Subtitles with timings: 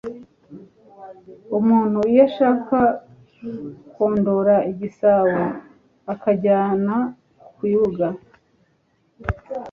[1.57, 2.77] Umuntu iyo ashaka
[3.93, 5.39] kondora igisabo,
[6.13, 6.95] akijyana
[7.55, 8.07] ku ibuga,